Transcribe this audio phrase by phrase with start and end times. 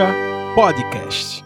[0.00, 0.14] Peitica
[0.54, 1.44] Podcast.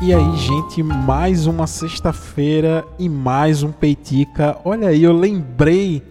[0.00, 4.56] E aí, gente, mais uma sexta-feira e mais um Peitica.
[4.64, 6.02] Olha aí, eu lembrei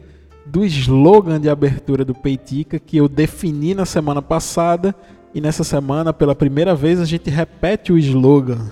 [0.46, 4.94] do slogan de abertura do Peitica que eu defini na semana passada
[5.34, 8.68] e nessa semana, pela primeira vez, a gente repete o slogan.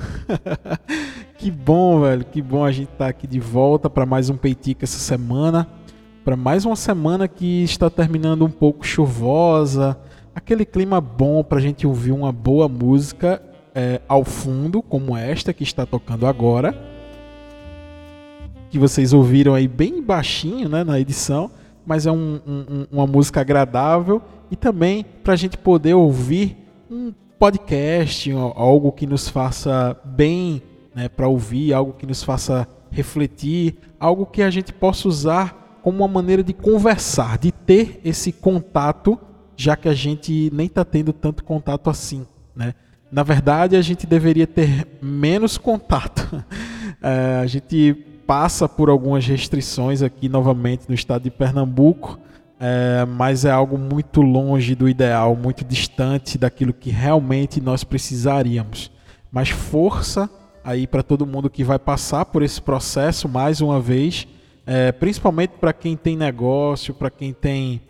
[1.39, 4.36] que bom, velho, que bom a gente estar tá aqui de volta para mais um
[4.36, 5.66] Peitica essa semana.
[6.25, 9.98] Para mais uma semana que está terminando um pouco chuvosa,
[10.36, 13.41] aquele clima bom para a gente ouvir uma boa música
[13.73, 16.76] é, ao fundo, como esta que está tocando agora,
[18.70, 21.52] que vocês ouviram aí bem baixinho né, na edição,
[21.86, 26.58] mas é um, um, uma música agradável e também para a gente poder ouvir
[26.89, 30.61] um podcast, algo que nos faça bem
[30.94, 36.00] né, para ouvir, algo que nos faça refletir, algo que a gente possa usar como
[36.00, 39.17] uma maneira de conversar, de ter esse contato,
[39.62, 42.26] já que a gente nem está tendo tanto contato assim.
[42.56, 42.73] Né?
[43.12, 46.44] Na verdade, a gente deveria ter menos contato.
[47.03, 47.95] É, a gente
[48.28, 52.20] passa por algumas restrições aqui novamente no estado de Pernambuco
[52.64, 58.92] é, mas é algo muito longe do ideal, muito distante daquilo que realmente nós precisaríamos.
[59.31, 60.30] Mas força
[60.64, 64.28] aí para todo mundo que vai passar por esse processo mais uma vez,
[64.64, 67.81] é, principalmente para quem tem negócio, para quem tem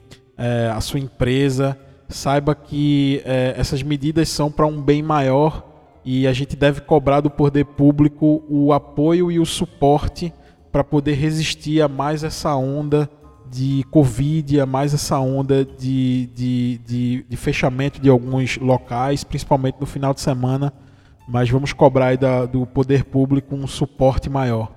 [0.42, 1.78] é, a sua empresa,
[2.09, 5.64] saiba que é, essas medidas são para um bem maior
[6.03, 10.34] e a gente deve cobrar do poder público o apoio e o suporte
[10.72, 13.08] para poder resistir a mais essa onda
[13.52, 19.75] de Covid, a mais essa onda de, de, de, de, fechamento de alguns locais, principalmente
[19.80, 20.73] no final de semana.
[21.28, 24.72] Mas vamos cobrar da, do poder público um suporte maior.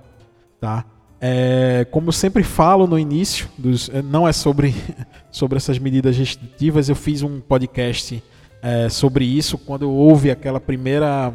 [0.59, 0.85] Tá?
[1.27, 4.75] É, como eu sempre falo no início, dos, é, não é sobre,
[5.31, 8.23] sobre essas medidas restritivas, eu fiz um podcast
[8.61, 11.33] é, sobre isso quando houve aquela primeira,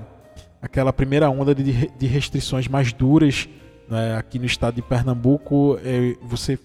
[0.62, 3.48] aquela primeira onda de, de restrições mais duras
[3.89, 5.77] né, aqui no estado de Pernambuco.
[5.84, 6.57] É, você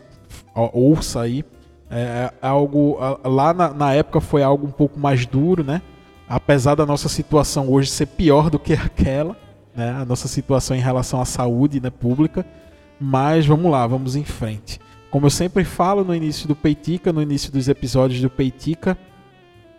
[0.53, 1.43] ouça aí.
[1.89, 5.81] É, é algo lá na, na, época foi algo um pouco mais duro, né?
[6.29, 9.35] Apesar da nossa situação hoje ser pior do que aquela,
[9.75, 9.95] né?
[9.99, 12.45] A nossa situação em relação à saúde, né, pública.
[12.99, 14.79] Mas vamos lá, vamos em frente.
[15.09, 18.97] Como eu sempre falo no início do Peitica, no início dos episódios do Peitica,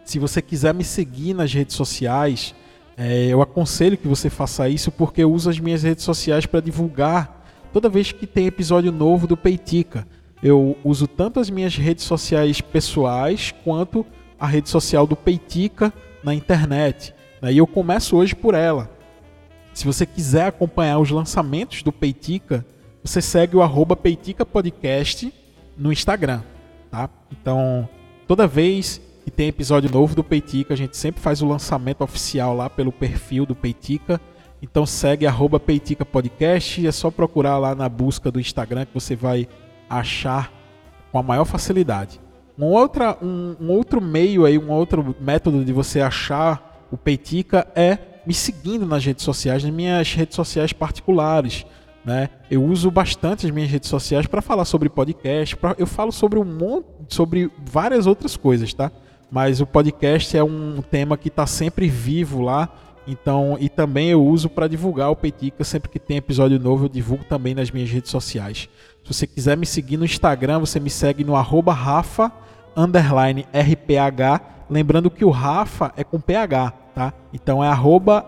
[0.04, 2.54] se você quiser me seguir nas redes sociais,
[2.96, 6.60] é, eu aconselho que você faça isso porque eu uso as minhas redes sociais para
[6.60, 10.06] divulgar toda vez que tem episódio novo do Peitica
[10.42, 14.04] eu uso tanto as minhas redes sociais pessoais quanto
[14.38, 17.14] a rede social do Peitica na internet.
[17.40, 17.54] Né?
[17.54, 18.90] E eu começo hoje por ela.
[19.72, 22.64] Se você quiser acompanhar os lançamentos do Peitica,
[23.06, 25.32] você segue o arroba Peitica Podcast
[25.78, 26.42] no Instagram.
[26.90, 27.08] Tá?
[27.30, 27.88] Então,
[28.26, 32.54] toda vez que tem episódio novo do Peitica, a gente sempre faz o lançamento oficial
[32.54, 34.20] lá pelo perfil do Peitica.
[34.60, 39.14] Então segue arroba Peitica Podcast, é só procurar lá na busca do Instagram que você
[39.14, 39.46] vai
[39.88, 40.52] achar
[41.12, 42.20] com a maior facilidade.
[42.58, 47.68] Um, outra, um, um outro meio aí, um outro método de você achar o Peitica
[47.76, 51.64] é me seguindo nas redes sociais, nas minhas redes sociais particulares.
[52.06, 52.30] Né?
[52.48, 56.38] Eu uso bastante as minhas redes sociais para falar sobre podcast, pra, eu falo sobre
[56.38, 58.92] um monte, sobre várias outras coisas, tá?
[59.28, 62.70] Mas o podcast é um tema que está sempre vivo lá
[63.06, 66.88] então, e também eu uso para divulgar o Peitica sempre que tem episódio novo, eu
[66.88, 68.68] divulgo também nas minhas redes sociais.
[69.04, 72.32] Se você quiser me seguir no Instagram, você me segue no arroba Rafa
[73.54, 74.66] RPH.
[74.68, 77.12] Lembrando que o Rafa é com PH, tá?
[77.32, 78.26] Então é arroba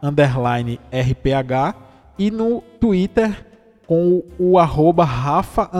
[0.00, 1.81] underline RPH
[2.18, 3.46] e no Twitter
[3.86, 5.70] com o arroba Rafa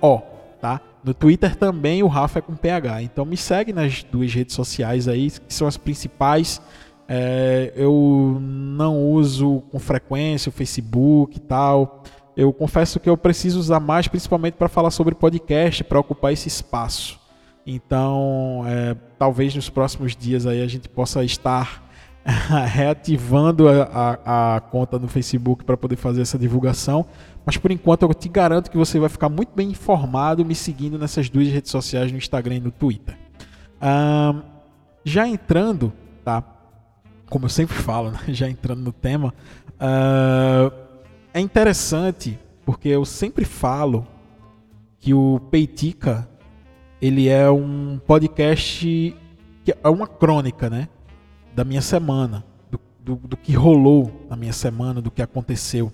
[0.00, 0.18] O,
[0.60, 0.80] tá?
[1.02, 3.02] No Twitter também o Rafa é com PH.
[3.02, 6.62] Então me segue nas duas redes sociais aí, que são as principais.
[7.06, 12.02] É, eu não uso com frequência o Facebook e tal.
[12.34, 16.48] Eu confesso que eu preciso usar mais, principalmente para falar sobre podcast, para ocupar esse
[16.48, 17.20] espaço.
[17.66, 21.83] Então, é, talvez nos próximos dias aí a gente possa estar
[22.66, 23.82] reativando a,
[24.24, 27.06] a, a conta no Facebook para poder fazer essa divulgação.
[27.44, 30.98] Mas por enquanto eu te garanto que você vai ficar muito bem informado me seguindo
[30.98, 33.16] nessas duas redes sociais, no Instagram e no Twitter.
[33.82, 34.42] Um,
[35.04, 35.92] já entrando,
[36.24, 36.42] tá?
[37.28, 38.18] Como eu sempre falo, né?
[38.32, 39.34] já entrando no tema,
[39.74, 40.74] uh,
[41.34, 44.06] é interessante porque eu sempre falo
[44.98, 46.26] que o Peitica
[47.02, 49.14] ele é um podcast
[49.62, 50.88] que é uma crônica, né?
[51.54, 55.92] Da minha semana, do, do, do que rolou na minha semana, do que aconteceu.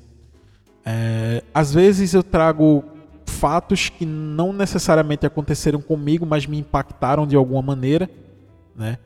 [0.84, 2.82] É, às vezes eu trago
[3.26, 8.08] fatos que não necessariamente aconteceram comigo, mas me impactaram de alguma maneira.
[8.74, 8.98] né?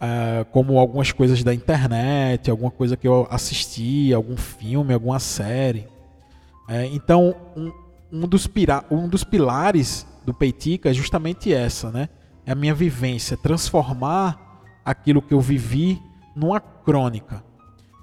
[0.00, 5.86] Uh, como algumas coisas da internet, alguma coisa que eu assisti, algum filme, alguma série.
[6.68, 7.72] É, então, um,
[8.12, 8.48] um, dos
[8.90, 12.08] um dos pilares do Peitica é justamente essa, né?
[12.44, 14.51] É a minha vivência, transformar
[14.84, 16.00] aquilo que eu vivi
[16.34, 17.42] numa crônica.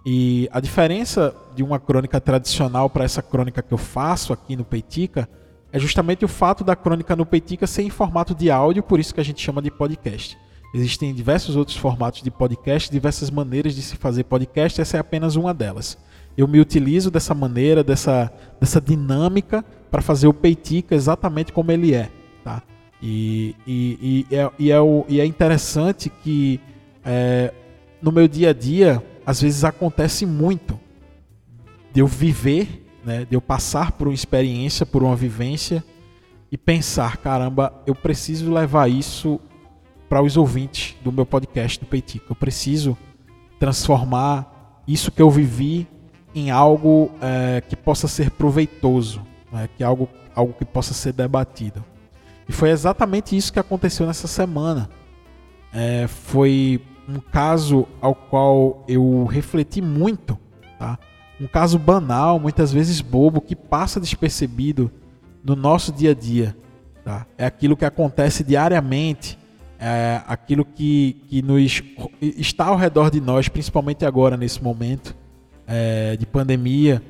[0.05, 4.63] E a diferença de uma crônica tradicional para essa crônica que eu faço aqui no
[4.63, 5.27] Peitica
[5.71, 9.13] é justamente o fato da crônica no Peitica ser em formato de áudio, por isso
[9.13, 10.37] que a gente chama de podcast.
[10.73, 15.35] Existem diversos outros formatos de podcast, diversas maneiras de se fazer podcast, essa é apenas
[15.35, 15.97] uma delas.
[16.37, 21.93] Eu me utilizo dessa maneira, dessa, dessa dinâmica, para fazer o Peitica exatamente como ele
[21.93, 22.09] é.
[22.43, 22.61] Tá?
[23.01, 26.59] E, e, e, é, e, é, o, e é interessante que
[27.11, 27.51] é,
[27.99, 30.79] no meu dia a dia, às vezes acontece muito
[31.91, 35.83] de eu viver, né, de eu passar por uma experiência, por uma vivência
[36.51, 39.39] e pensar, caramba, eu preciso levar isso
[40.07, 42.27] para os ouvintes do meu podcast do Peitica.
[42.29, 42.95] Eu preciso
[43.59, 45.87] transformar isso que eu vivi
[46.35, 51.13] em algo é, que possa ser proveitoso, né, que é algo, algo que possa ser
[51.13, 51.83] debatido.
[52.47, 54.87] E foi exatamente isso que aconteceu nessa semana.
[55.73, 60.37] É, foi um caso ao qual eu refleti muito,
[60.77, 60.97] tá?
[61.41, 64.91] Um caso banal, muitas vezes bobo, que passa despercebido
[65.43, 66.55] no nosso dia a dia,
[67.03, 67.25] tá?
[67.37, 69.39] É aquilo que acontece diariamente
[69.79, 71.81] é aquilo que, que nos
[72.21, 75.15] está ao redor de nós, principalmente agora nesse momento
[75.65, 77.01] é, de pandemia,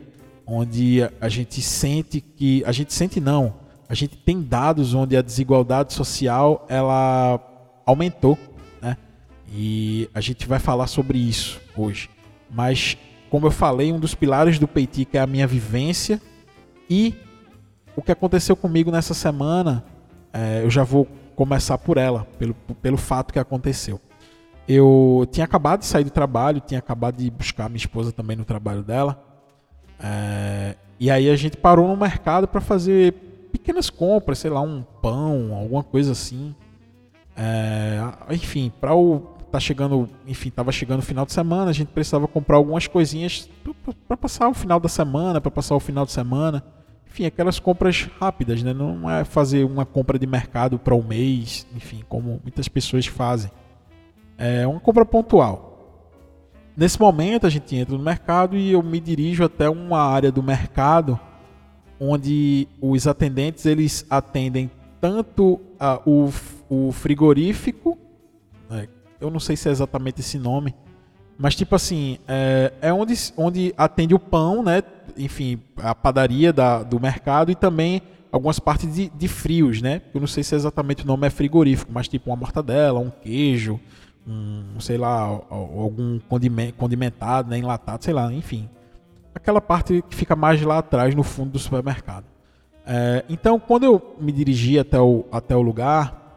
[0.45, 3.55] onde a gente sente que a gente sente não,
[3.87, 7.39] a gente tem dados onde a desigualdade social ela
[7.87, 8.37] aumentou?
[9.51, 12.09] E a gente vai falar sobre isso hoje.
[12.49, 12.97] Mas
[13.29, 16.19] como eu falei, um dos pilares do Peitica é a minha vivência
[16.89, 17.15] e
[17.95, 19.83] o que aconteceu comigo nessa semana,
[20.33, 23.99] é, eu já vou começar por ela, pelo, pelo fato que aconteceu.
[24.67, 28.45] Eu tinha acabado de sair do trabalho, tinha acabado de buscar minha esposa também no
[28.45, 29.23] trabalho dela.
[30.01, 33.13] É, e aí a gente parou no mercado para fazer
[33.51, 36.55] pequenas compras, sei lá, um pão, alguma coisa assim.
[37.35, 37.99] É,
[38.31, 42.27] enfim, para o tá chegando, enfim, tava chegando o final de semana, a gente precisava
[42.27, 43.49] comprar algumas coisinhas
[44.07, 46.63] para passar o final da semana, para passar o final de semana.
[47.07, 48.73] Enfim, aquelas compras rápidas, né?
[48.73, 53.49] Não é fazer uma compra de mercado para um mês, enfim, como muitas pessoas fazem.
[54.37, 55.69] É uma compra pontual.
[56.77, 60.41] Nesse momento a gente entra no mercado e eu me dirijo até uma área do
[60.41, 61.19] mercado
[61.99, 67.97] onde os atendentes eles atendem tanto uh, o, o frigorífico?
[69.19, 70.73] Eu não sei se é exatamente esse nome,
[71.37, 74.83] mas tipo assim, é, é onde, onde atende o pão, né?
[75.19, 78.01] enfim, a padaria da, do mercado e também
[78.31, 80.01] algumas partes de, de, frios, né?
[80.13, 83.79] Eu não sei se exatamente o nome é frigorífico, mas tipo uma mortadela, um queijo,
[84.27, 85.19] um, sei lá,
[85.49, 86.19] algum
[86.77, 88.69] condimentado, né, enlatado, sei lá, enfim.
[89.33, 92.25] Aquela parte que fica mais lá atrás, no fundo do supermercado.
[92.85, 96.28] É, então, quando eu me dirigi até o, até o lugar,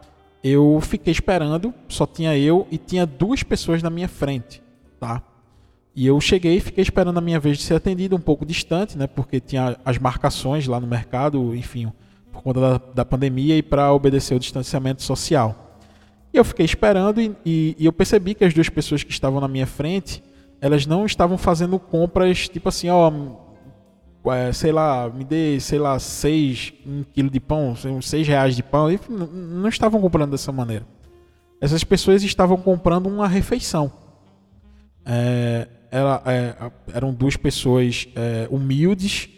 [0.42, 4.62] eu fiquei esperando, só tinha eu e tinha duas pessoas na minha frente,
[4.98, 5.22] tá?
[5.94, 8.96] E eu cheguei e fiquei esperando a minha vez de ser atendido um pouco distante,
[8.96, 9.06] né?
[9.06, 11.92] Porque tinha as marcações lá no mercado, enfim,
[12.32, 15.78] por conta da, da pandemia e para obedecer o distanciamento social.
[16.32, 19.38] E eu fiquei esperando e, e, e, eu percebi que as duas pessoas que estavam
[19.38, 20.22] na minha frente,
[20.62, 23.12] elas não estavam fazendo compras tipo assim, ó,
[24.26, 28.62] é, sei lá, me dê, sei lá, seis, um quilo de pão, seis reais de
[28.62, 28.90] pão.
[28.90, 30.86] E não estavam comprando dessa maneira.
[31.60, 33.90] Essas pessoas estavam comprando uma refeição.
[35.04, 39.28] É, é, eram duas pessoas é, humildes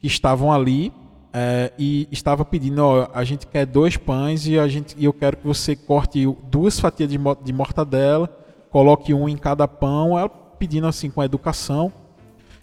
[0.00, 0.92] que estavam ali
[1.32, 5.12] é, e estava pedindo, ó, a gente quer dois pães e a gente, e eu
[5.12, 8.28] quero que você corte duas fatias de, de mortadela,
[8.70, 11.92] coloque um em cada pão, ela pedindo assim com educação.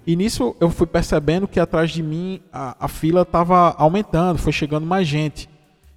[0.06, 4.52] E nisso eu fui percebendo que atrás de mim a, a fila estava aumentando, foi
[4.52, 5.50] chegando mais gente.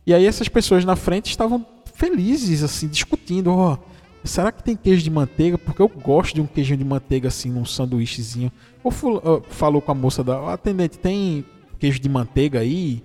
[0.06, 3.78] E aí essas pessoas na frente estavam felizes, assim, discutindo, oh,
[4.25, 5.58] Será que tem queijo de manteiga?
[5.58, 8.50] Porque eu gosto de um queijinho de manteiga assim num sanduíchezinho.
[8.82, 11.44] Ou falou com a moça da atendente, tem
[11.78, 13.04] queijo de manteiga aí?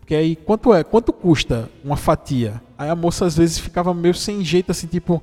[0.00, 0.82] Porque aí quanto é?
[0.82, 2.60] Quanto custa uma fatia?
[2.76, 5.22] Aí a moça às vezes ficava meio sem jeito assim, tipo,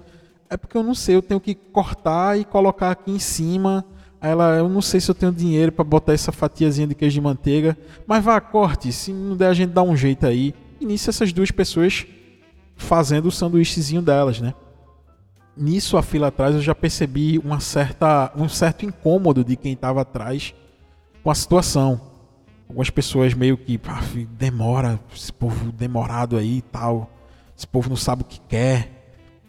[0.50, 3.84] é porque eu não sei, eu tenho que cortar e colocar aqui em cima.
[4.26, 7.14] Aí ela, eu não sei se eu tenho dinheiro para botar essa fatiazinha de queijo
[7.14, 7.78] de manteiga,
[8.08, 10.52] mas vá, corte, se não der a gente dá um jeito aí.
[10.82, 12.08] E nisso essas duas pessoas
[12.76, 14.56] fazendo o sanduíchezinho delas, né?
[15.56, 20.02] nisso a fila atrás eu já percebi uma certa, um certo incômodo de quem estava
[20.02, 20.56] atrás
[21.24, 22.02] com a situação.
[22.68, 24.02] Algumas pessoas meio que ah,
[24.32, 27.12] demora, esse povo demorado aí e tal,
[27.56, 28.90] esse povo não sabe o que quer.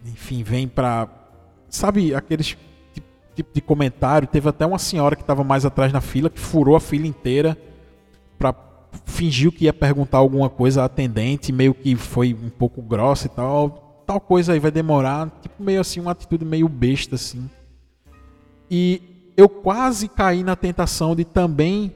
[0.04, 1.08] enfim, vem para
[1.70, 2.58] sabe aqueles
[3.36, 4.26] tipo de comentário.
[4.26, 7.56] Teve até uma senhora que estava mais atrás na fila que furou a fila inteira
[8.38, 8.54] para
[9.04, 13.30] fingiu que ia perguntar alguma coisa à atendente, meio que foi um pouco grossa e
[13.30, 14.02] tal.
[14.06, 17.48] Tal coisa aí vai demorar, tipo meio assim uma atitude meio besta assim.
[18.70, 21.92] E eu quase caí na tentação de também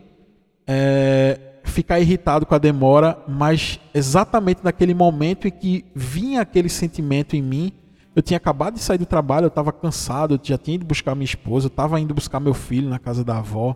[0.66, 7.34] é, ficar irritado com a demora, mas exatamente naquele momento em que vinha aquele sentimento
[7.34, 7.72] em mim,
[8.20, 11.14] eu tinha acabado de sair do trabalho, eu estava cansado, eu já tinha ido buscar
[11.14, 13.74] minha esposa, eu estava indo buscar meu filho na casa da avó.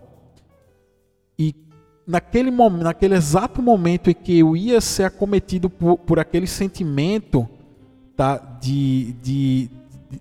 [1.39, 1.55] E
[2.07, 7.49] naquele momento, naquele exato momento em que eu ia ser acometido por, por aquele sentimento
[8.15, 9.71] tá, de, de,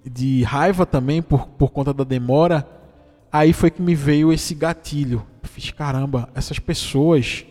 [0.09, 2.65] de raiva também por, por conta da demora,
[3.29, 5.21] aí foi que me veio esse gatilho.
[5.43, 7.45] Eu fiz, caramba, essas pessoas,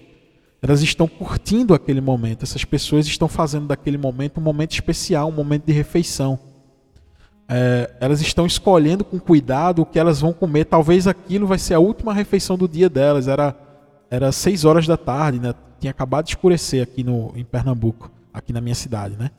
[0.62, 5.33] elas estão curtindo aquele momento, essas pessoas estão fazendo daquele momento um momento especial, um
[5.33, 6.38] momento de refeição
[7.55, 10.65] é, elas estão escolhendo com cuidado o que elas vão comer.
[10.65, 13.29] Talvez aquilo vai ser a última refeição do dia delas.
[13.29, 13.55] Era
[14.11, 15.55] era seis horas da tarde, né?
[15.79, 19.31] Tinha acabado de escurecer aqui no em Pernambuco, aqui na minha cidade, né?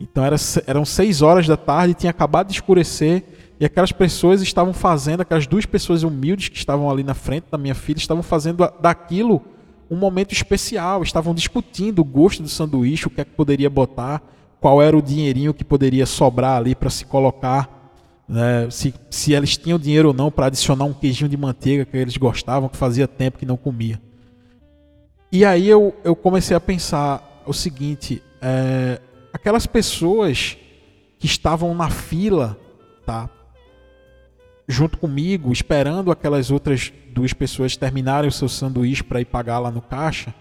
[0.00, 3.24] Então era, eram seis horas da tarde, tinha acabado de escurecer
[3.60, 7.58] e aquelas pessoas estavam fazendo, aquelas duas pessoas humildes que estavam ali na frente da
[7.58, 9.42] minha filha, estavam fazendo daquilo
[9.90, 11.02] um momento especial.
[11.02, 14.22] Estavam discutindo o gosto do sanduíche, o que é que poderia botar
[14.60, 17.92] qual era o dinheirinho que poderia sobrar ali para se colocar,
[18.28, 21.96] né, se, se eles tinham dinheiro ou não para adicionar um queijinho de manteiga que
[21.96, 24.00] eles gostavam, que fazia tempo que não comia.
[25.30, 29.00] E aí eu, eu comecei a pensar o seguinte: é,
[29.32, 30.56] aquelas pessoas
[31.18, 32.58] que estavam na fila,
[33.04, 33.28] tá,
[34.66, 39.70] junto comigo, esperando aquelas outras duas pessoas terminarem o seu sanduíche para ir pagar lá
[39.70, 40.34] no caixa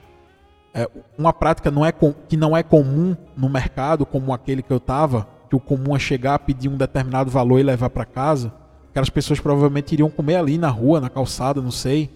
[0.74, 4.72] é, uma prática não é com, que não é comum no mercado, como aquele que
[4.72, 8.54] eu estava, que o comum é chegar, pedir um determinado valor e levar para casa.
[8.90, 12.10] Aquelas pessoas provavelmente iriam comer ali na rua, na calçada, não sei.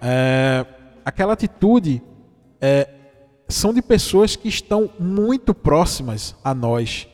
[0.00, 0.64] É,
[1.04, 2.02] aquela atitude
[2.60, 2.88] é,
[3.48, 7.08] são de pessoas que estão muito próximas a nós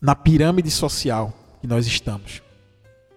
[0.00, 2.41] na pirâmide social que nós estamos.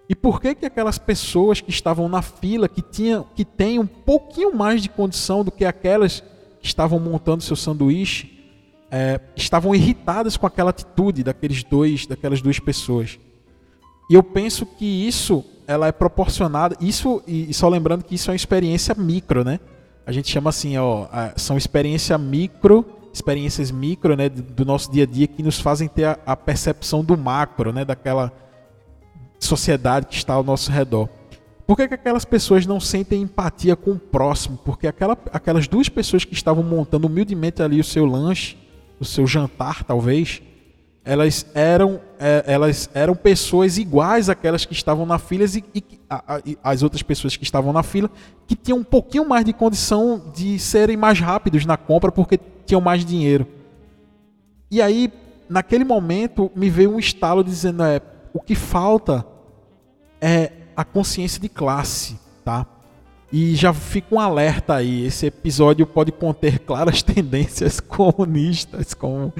[0.08, 3.86] E por que que aquelas pessoas que estavam na fila, que tinham, que têm um
[3.86, 6.22] pouquinho mais de condição do que aquelas
[6.62, 8.36] estavam montando seu sanduíche
[8.90, 13.18] é, estavam irritadas com aquela atitude daqueles dois, daquelas duas pessoas.
[14.08, 18.32] E eu penso que isso ela é proporcionada, isso e só lembrando que isso é
[18.32, 19.58] uma experiência micro, né?
[20.06, 25.06] A gente chama assim, ó, são experiência micro, experiências micro, né, do nosso dia a
[25.06, 28.32] dia que nos fazem ter a, a percepção do macro, né, daquela
[29.38, 31.08] sociedade que está ao nosso redor.
[31.66, 34.58] Por que, que aquelas pessoas não sentem empatia com o próximo?
[34.64, 38.56] Porque aquela, aquelas duas pessoas que estavam montando humildemente ali o seu lanche,
[39.00, 40.40] o seu jantar, talvez,
[41.04, 46.36] elas eram, é, elas eram pessoas iguais àquelas que estavam na fila e, e a,
[46.36, 48.10] a, as outras pessoas que estavam na fila
[48.46, 52.80] que tinham um pouquinho mais de condição de serem mais rápidos na compra porque tinham
[52.80, 53.46] mais dinheiro.
[54.68, 55.12] E aí,
[55.48, 58.00] naquele momento, me veio um estalo dizendo: é,
[58.36, 59.26] o que falta
[60.20, 62.66] é a consciência de classe, tá?
[63.32, 69.32] E já fica um alerta aí, esse episódio pode conter claras tendências comunistas, como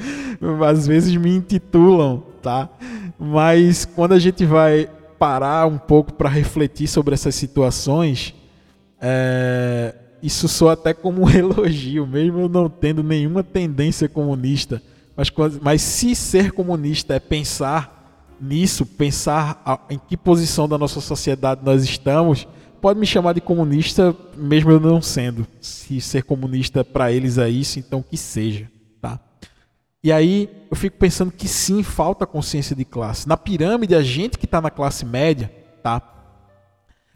[0.66, 2.70] às vezes me intitulam, tá?
[3.18, 4.88] Mas quando a gente vai
[5.18, 8.34] parar um pouco para refletir sobre essas situações,
[8.98, 14.80] é, isso soa até como um elogio, mesmo eu não tendo nenhuma tendência comunista.
[15.14, 17.95] Mas, mas se ser comunista é pensar
[18.40, 22.46] nisso, pensar em que posição da nossa sociedade nós estamos,
[22.80, 25.46] pode me chamar de comunista, mesmo eu não sendo.
[25.60, 29.18] Se ser comunista para eles é isso, então que seja, tá?
[30.02, 33.28] E aí eu fico pensando que sim, falta consciência de classe.
[33.28, 35.52] Na pirâmide, a gente que está na classe média,
[35.82, 36.00] tá?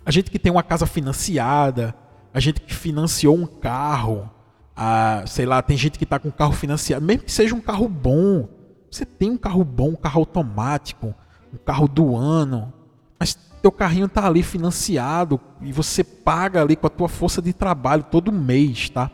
[0.05, 1.95] A gente que tem uma casa financiada,
[2.33, 4.29] a gente que financiou um carro,
[4.75, 7.61] a, sei lá, tem gente que está com um carro financiado, mesmo que seja um
[7.61, 8.49] carro bom,
[8.91, 11.15] você tem um carro bom, um carro automático,
[11.53, 12.73] um carro do ano,
[13.19, 17.53] mas teu carrinho tá ali financiado e você paga ali com a tua força de
[17.53, 19.11] trabalho todo mês, tá?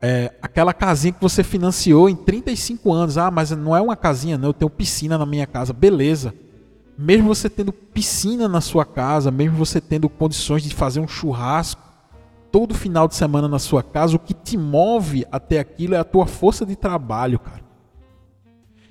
[0.00, 4.38] É, aquela casinha que você financiou em 35 anos, ah, mas não é uma casinha,
[4.38, 6.34] não, eu tenho piscina na minha casa, beleza.
[6.98, 11.82] Mesmo você tendo piscina na sua casa, mesmo você tendo condições de fazer um churrasco
[12.50, 16.04] todo final de semana na sua casa, o que te move até aquilo é a
[16.04, 17.65] tua força de trabalho, cara.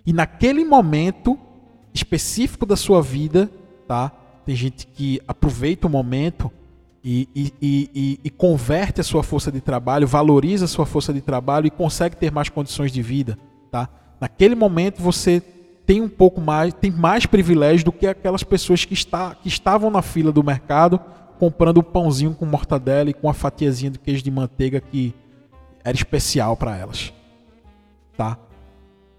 [0.05, 1.37] E naquele momento
[1.93, 3.49] específico da sua vida,
[3.87, 4.11] tá?
[4.45, 6.51] Tem gente que aproveita o momento
[7.03, 11.21] e, e, e, e, converte a sua força de trabalho, valoriza a sua força de
[11.21, 13.37] trabalho e consegue ter mais condições de vida,
[13.71, 13.87] tá?
[14.19, 15.41] Naquele momento você
[15.85, 19.91] tem um pouco mais, tem mais privilégio do que aquelas pessoas que, está, que estavam
[19.91, 20.99] na fila do mercado
[21.39, 25.13] comprando o pãozinho com mortadela e com a fatiazinha de queijo de manteiga que
[25.83, 27.13] era especial para elas.
[28.17, 28.37] Tá?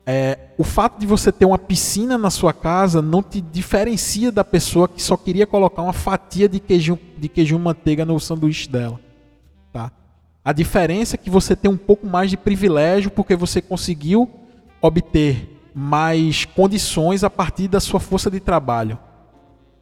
[0.08, 4.44] É, o fato de você ter uma piscina na sua casa não te diferencia da
[4.44, 9.00] pessoa que só queria colocar uma fatia de queijo de queijo manteiga no sanduíche dela.
[9.72, 9.90] Tá?
[10.44, 14.30] A diferença é que você tem um pouco mais de privilégio porque você conseguiu
[14.80, 18.96] obter mais condições a partir da sua força de trabalho.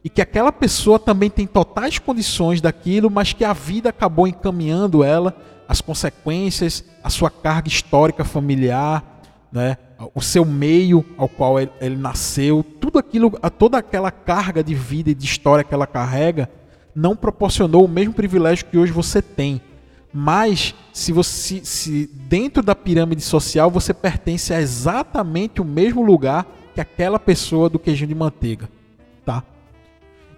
[0.03, 5.03] E que aquela pessoa também tem totais condições daquilo, mas que a vida acabou encaminhando
[5.03, 5.35] ela,
[5.67, 9.77] as consequências, a sua carga histórica familiar, né?
[10.13, 15.09] O seu meio ao qual ele, ele nasceu, tudo aquilo, toda aquela carga de vida
[15.09, 16.49] e de história que ela carrega,
[16.93, 19.61] não proporcionou o mesmo privilégio que hoje você tem.
[20.13, 26.45] Mas se você se dentro da pirâmide social você pertence a exatamente o mesmo lugar
[26.73, 28.69] que aquela pessoa do queijinho de manteiga,
[29.25, 29.43] tá?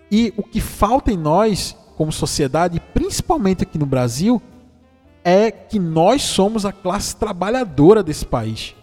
[0.10, 4.42] E o que falta em nós como sociedade, principalmente aqui no Brasil,
[5.24, 8.77] é que nós somos a classe trabalhadora desse país.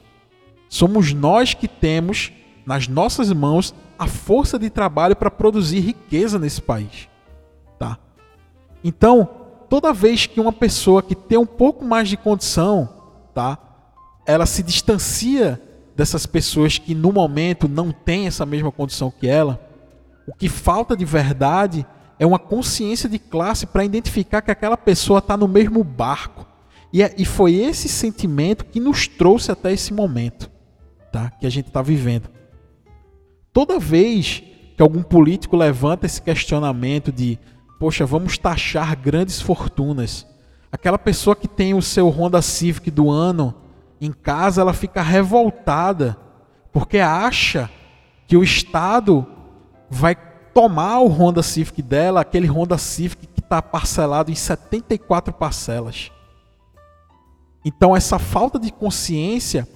[0.69, 2.33] Somos nós que temos
[2.67, 7.09] nas nossas mãos a força de trabalho para produzir riqueza nesse país,
[7.79, 7.99] tá?
[8.83, 9.29] Então,
[9.69, 12.89] toda vez que uma pessoa que tem um pouco mais de condição,
[13.33, 13.59] tá?
[14.27, 15.61] Ela se distancia
[15.95, 19.61] dessas pessoas que no momento não têm essa mesma condição que ela.
[20.27, 21.87] O que falta de verdade
[22.19, 26.47] é uma consciência de classe para identificar que aquela pessoa está no mesmo barco.
[26.93, 30.54] E, é, e foi esse sentimento que nos trouxe até esse momento
[31.15, 31.31] tá?
[31.31, 32.29] que a gente está vivendo.
[33.53, 34.43] Toda vez
[34.77, 37.39] que algum político levanta esse questionamento de,
[37.79, 40.27] poxa, vamos taxar grandes fortunas,
[40.73, 43.55] aquela pessoa que tem o seu Honda Civic do ano
[44.01, 46.17] em casa, ela fica revoltada
[46.73, 47.71] porque acha
[48.27, 49.25] que o Estado
[49.89, 50.17] vai
[50.53, 56.11] tomar o Honda Civic dela, aquele Honda Civic que está parcelado em 74 parcelas.
[57.65, 59.69] Então, essa falta de consciência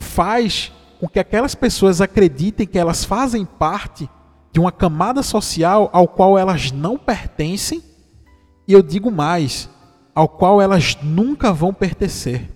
[0.00, 4.08] faz com que aquelas pessoas acreditem que elas fazem parte
[4.52, 7.82] de uma camada social ao qual elas não pertencem,
[8.66, 9.68] e eu digo mais,
[10.14, 12.50] ao qual elas nunca vão pertencer.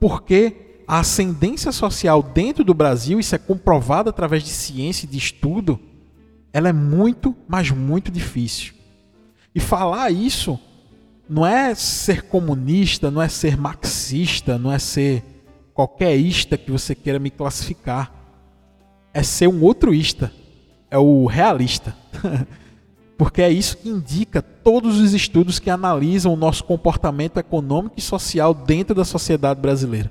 [0.00, 5.18] Porque a ascendência social dentro do Brasil, isso é comprovado através de ciência e de
[5.18, 5.78] estudo,
[6.52, 8.72] ela é muito, mas muito difícil.
[9.54, 10.58] E falar isso
[11.28, 15.22] não é ser comunista, não é ser marxista, não é ser
[15.76, 18.10] qualquer ista que você queira me classificar.
[19.12, 20.32] É ser um outro ista.
[20.90, 21.94] É o realista.
[23.18, 28.02] Porque é isso que indica todos os estudos que analisam o nosso comportamento econômico e
[28.02, 30.10] social dentro da sociedade brasileira.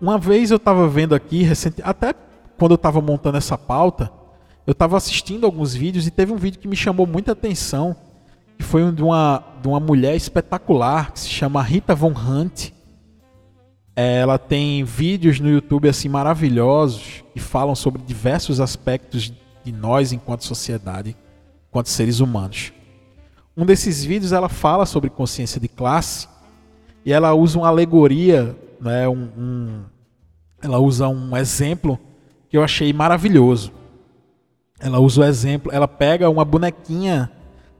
[0.00, 2.14] Uma vez eu estava vendo aqui, recente, até
[2.58, 4.10] quando eu estava montando essa pauta,
[4.66, 7.96] eu estava assistindo alguns vídeos e teve um vídeo que me chamou muita atenção,
[8.58, 12.72] que foi um de uma, de uma mulher espetacular, que se chama Rita Von Hunt.
[13.94, 19.32] Ela tem vídeos no YouTube assim maravilhosos que falam sobre diversos aspectos
[19.64, 21.16] de nós enquanto sociedade,
[21.68, 22.72] enquanto seres humanos.
[23.56, 26.26] Um desses vídeos ela fala sobre consciência de classe
[27.04, 29.84] e ela usa uma alegoria, né, um, um,
[30.62, 31.98] ela usa um exemplo
[32.48, 33.72] que eu achei maravilhoso.
[34.80, 37.30] Ela usa o exemplo, ela pega uma bonequinha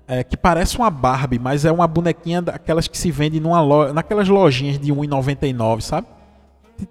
[0.06, 3.92] é, que parece uma Barbie, mas é uma bonequinha daquelas que se vende numa loja,
[3.92, 6.06] naquelas lojinhas de 1,99, sabe?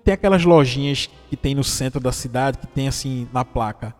[0.04, 3.94] Tem aquelas lojinhas que tem no centro da cidade que tem assim na placa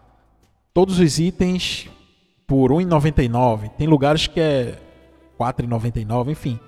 [0.74, 1.90] todos os itens
[2.48, 3.70] por 1,99.
[3.78, 4.80] Tem lugares que é
[5.40, 6.60] 4,99, enfim.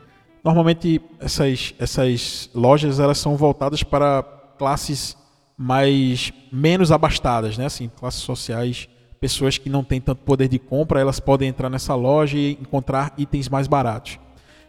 [0.44, 4.24] Normalmente essas, essas lojas elas são voltadas para
[4.58, 5.18] classes
[5.58, 7.66] mais menos abastadas, né?
[7.66, 8.90] Assim, classes sociais
[9.24, 13.14] pessoas que não têm tanto poder de compra, elas podem entrar nessa loja e encontrar
[13.18, 14.20] itens mais baratos.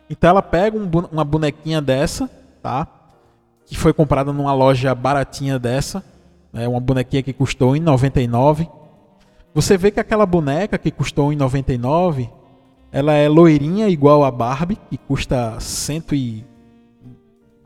[0.08, 2.30] Então ela pega um, uma bonequinha dessa,
[2.62, 2.86] tá?
[3.66, 6.04] Que foi comprada numa loja baratinha dessa,
[6.52, 6.68] né?
[6.68, 8.68] uma bonequinha que custou em 99.
[9.52, 12.30] Você vê que aquela boneca que custou em 99,
[12.92, 16.46] ela é loirinha igual a Barbie, que custa cento e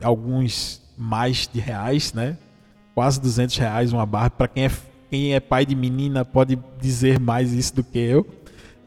[0.01, 2.35] alguns mais de reais, né?
[2.95, 4.69] Quase 200 reais uma Barbie para quem é
[5.09, 8.25] quem é pai de menina pode dizer mais isso do que eu.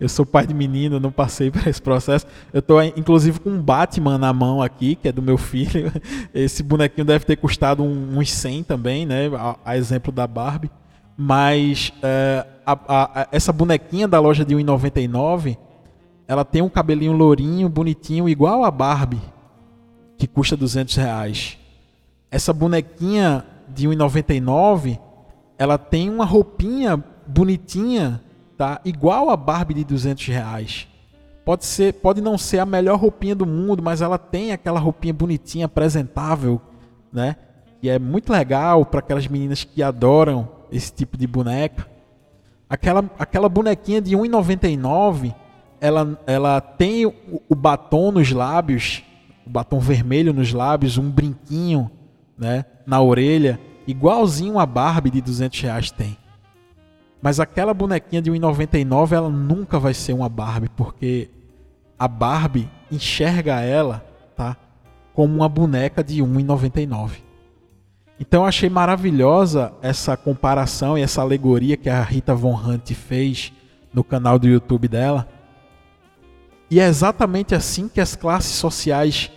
[0.03, 2.27] Eu sou pai de menino, não passei por esse processo.
[2.53, 5.93] Eu estou, inclusive, com um Batman na mão aqui, que é do meu filho.
[6.35, 9.31] Esse bonequinho deve ter custado uns 100 também, né?
[9.37, 10.71] A, a exemplo da Barbie.
[11.17, 15.57] Mas é, a, a, essa bonequinha da loja de 1,99,
[16.27, 19.21] ela tem um cabelinho lourinho, bonitinho, igual a Barbie,
[20.19, 21.59] que custa 200 reais.
[22.31, 24.99] Essa bonequinha de 1,99,
[25.63, 28.21] ela tem uma roupinha bonitinha,
[28.59, 28.81] tá?
[28.85, 30.89] Igual a Barbie de 200 reais.
[31.45, 35.15] Pode ser, pode não ser a melhor roupinha do mundo, mas ela tem aquela roupinha
[35.15, 36.61] bonitinha, apresentável,
[37.13, 37.37] né?
[37.81, 41.87] E é muito legal para aquelas meninas que adoram esse tipo de boneca.
[42.69, 45.33] Aquela, aquela bonequinha de 1,99,
[45.81, 47.15] ela, ela tem o,
[47.49, 49.05] o batom nos lábios,
[49.47, 51.89] o batom vermelho nos lábios, um brinquinho,
[52.37, 56.17] né, na orelha, igualzinho a Barbie de 200 reais tem.
[57.21, 61.31] Mas aquela bonequinha de 1,99 ela nunca vai ser uma Barbie, porque
[61.99, 64.05] a Barbie enxerga ela,
[64.37, 64.57] tá?
[65.15, 67.23] Como uma boneca de 1,99.
[68.19, 73.53] Então eu achei maravilhosa essa comparação e essa alegoria que a Rita Von Hunt fez
[73.93, 75.29] no canal do YouTube dela.
[76.71, 79.31] E é exatamente assim que as classes sociais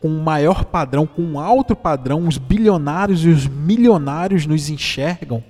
[0.00, 5.42] com um maior padrão, com um alto padrão, os bilionários e os milionários nos enxergam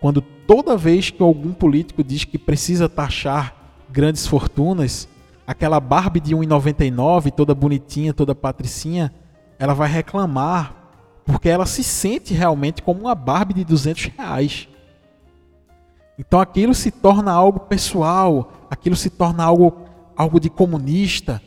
[0.00, 3.54] quando toda vez que algum político diz que precisa taxar
[3.90, 5.08] grandes fortunas,
[5.46, 9.12] aquela Barbie de 1,99, toda bonitinha, toda patricinha,
[9.58, 10.74] ela vai reclamar,
[11.24, 14.68] porque ela se sente realmente como uma Barbie de 200 reais.
[16.18, 19.84] Então aquilo se torna algo pessoal, aquilo se torna algo,
[20.16, 21.42] algo de comunista.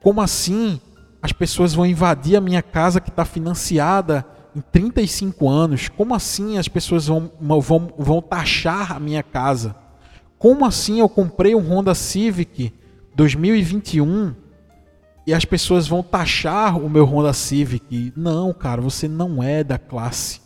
[0.00, 0.80] Como assim
[1.26, 6.56] as pessoas vão invadir a minha casa que está financiada em 35 anos, como assim
[6.56, 9.74] as pessoas vão, vão, vão taxar a minha casa?
[10.38, 12.72] Como assim eu comprei um Honda Civic
[13.16, 14.36] 2021
[15.26, 18.12] e as pessoas vão taxar o meu Honda Civic?
[18.16, 20.40] Não, cara, você não é da classe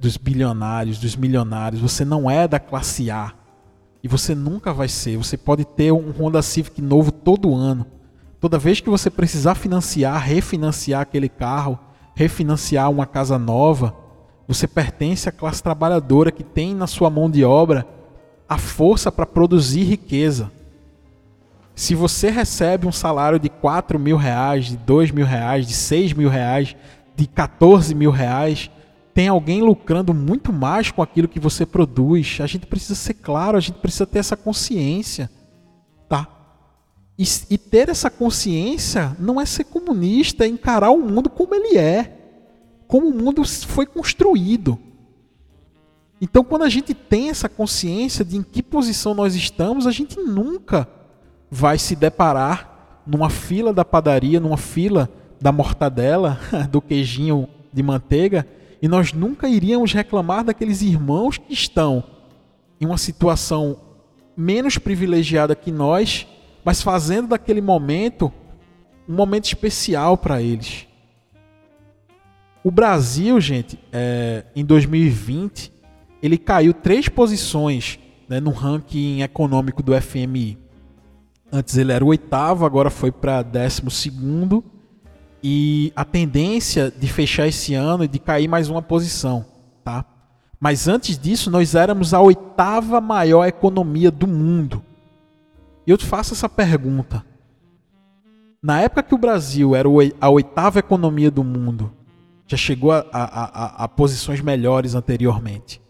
[0.00, 3.34] dos bilionários, dos milionários, você não é da classe A.
[4.02, 5.18] E você nunca vai ser.
[5.18, 7.99] Você pode ter um Honda Civic novo todo ano.
[8.40, 11.78] Toda vez que você precisar financiar, refinanciar aquele carro,
[12.14, 13.94] refinanciar uma casa nova,
[14.48, 17.86] você pertence à classe trabalhadora que tem na sua mão de obra
[18.48, 20.50] a força para produzir riqueza.
[21.74, 26.14] Se você recebe um salário de 4 mil reais, de 2 mil reais, de 6
[26.14, 26.74] mil reais,
[27.14, 28.70] de 14 mil reais,
[29.14, 32.38] tem alguém lucrando muito mais com aquilo que você produz.
[32.40, 35.30] A gente precisa ser claro, a gente precisa ter essa consciência.
[37.20, 41.76] E, e ter essa consciência não é ser comunista, é encarar o mundo como ele
[41.76, 42.16] é,
[42.88, 44.78] como o mundo foi construído.
[46.18, 50.18] Então, quando a gente tem essa consciência de em que posição nós estamos, a gente
[50.18, 50.88] nunca
[51.50, 55.06] vai se deparar numa fila da padaria, numa fila
[55.38, 56.40] da mortadela,
[56.72, 58.46] do queijinho de manteiga,
[58.80, 62.02] e nós nunca iríamos reclamar daqueles irmãos que estão
[62.80, 63.76] em uma situação
[64.34, 66.26] menos privilegiada que nós
[66.64, 68.32] mas fazendo daquele momento
[69.08, 70.86] um momento especial para eles.
[72.62, 75.72] O Brasil, gente, é, em 2020,
[76.22, 80.58] ele caiu três posições né, no ranking econômico do FMI.
[81.50, 84.62] Antes ele era o oitavo, agora foi para décimo segundo.
[85.42, 89.44] E a tendência de fechar esse ano é de cair mais uma posição,
[89.82, 90.04] tá?
[90.60, 94.84] Mas antes disso, nós éramos a oitava maior economia do mundo.
[95.86, 97.24] E eu te faço essa pergunta.
[98.62, 99.88] Na época que o Brasil era
[100.20, 101.92] a oitava economia do mundo,
[102.46, 105.80] já chegou a, a, a, a posições melhores anteriormente.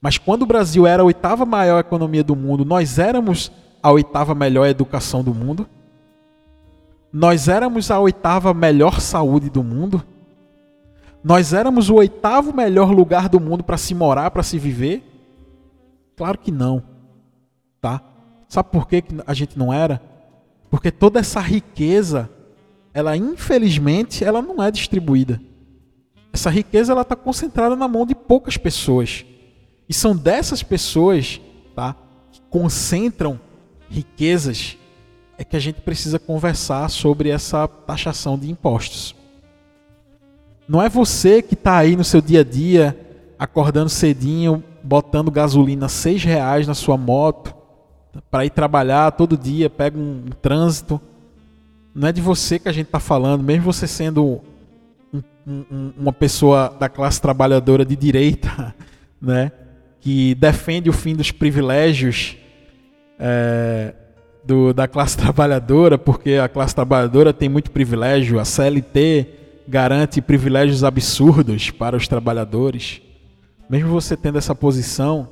[0.00, 3.50] Mas quando o Brasil era a oitava maior economia do mundo, nós éramos
[3.82, 5.68] a oitava melhor educação do mundo?
[7.12, 10.02] Nós éramos a oitava melhor saúde do mundo?
[11.22, 15.02] Nós éramos o oitavo melhor lugar do mundo para se morar, para se viver?
[16.16, 16.82] Claro que não,
[17.80, 18.00] tá?
[18.54, 20.00] Sabe por que a gente não era?
[20.70, 22.30] Porque toda essa riqueza,
[22.92, 25.40] ela infelizmente, ela não é distribuída.
[26.32, 29.26] Essa riqueza ela está concentrada na mão de poucas pessoas.
[29.88, 31.40] E são dessas pessoas,
[31.74, 31.96] tá,
[32.30, 33.40] que concentram
[33.90, 34.78] riquezas,
[35.36, 39.16] é que a gente precisa conversar sobre essa taxação de impostos.
[40.68, 42.96] Não é você que está aí no seu dia a dia,
[43.36, 47.63] acordando cedinho, botando gasolina seis reais na sua moto,
[48.30, 51.00] para ir trabalhar todo dia, pega um, um, trânsito.
[51.94, 54.40] Não é de você que a gente está falando, mesmo você sendo
[55.12, 58.74] um, um, uma pessoa da classe trabalhadora de direita,
[59.20, 59.52] né,
[60.00, 62.36] que defende o fim dos privilégios
[63.18, 63.94] é,
[64.44, 69.26] do, da classe trabalhadora, porque a classe trabalhadora tem muito privilégio, a CLT
[69.66, 73.00] garante privilégios absurdos para os trabalhadores.
[73.68, 75.28] Mesmo você tendo essa posição,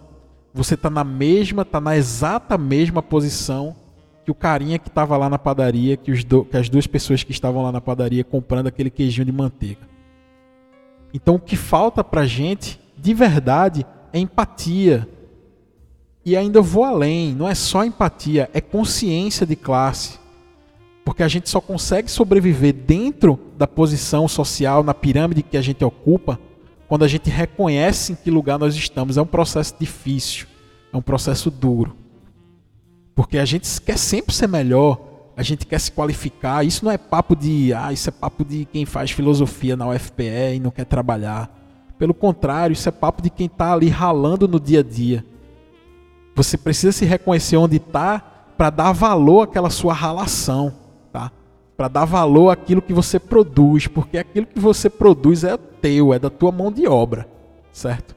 [0.54, 3.74] você está na mesma, está na exata mesma posição
[4.24, 7.22] que o carinha que estava lá na padaria, que, os do, que as duas pessoas
[7.24, 9.88] que estavam lá na padaria comprando aquele queijinho de manteiga.
[11.12, 15.08] Então o que falta para a gente, de verdade, é empatia.
[16.24, 20.20] E ainda vou além, não é só empatia, é consciência de classe.
[21.04, 25.84] Porque a gente só consegue sobreviver dentro da posição social, na pirâmide que a gente
[25.84, 26.38] ocupa,
[26.92, 29.16] quando a gente reconhece em que lugar nós estamos.
[29.16, 30.46] É um processo difícil,
[30.92, 31.96] é um processo duro.
[33.14, 35.00] Porque a gente quer sempre ser melhor,
[35.35, 36.66] a gente quer se qualificar.
[36.66, 40.57] Isso não é papo de, ah, isso é papo de quem faz filosofia na UFPE
[40.57, 41.50] e não quer trabalhar.
[41.98, 45.24] Pelo contrário, isso é papo de quem está ali ralando no dia a dia.
[46.35, 48.18] Você precisa se reconhecer onde está
[48.55, 50.74] para dar valor àquela sua ralação
[51.76, 56.18] para dar valor àquilo que você produz, porque aquilo que você produz é teu, é
[56.18, 57.26] da tua mão de obra,
[57.72, 58.14] certo?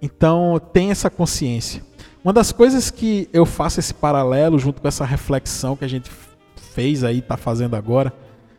[0.00, 1.82] Então, tem essa consciência.
[2.22, 6.10] Uma das coisas que eu faço esse paralelo junto com essa reflexão que a gente
[6.56, 8.12] fez aí, está fazendo agora,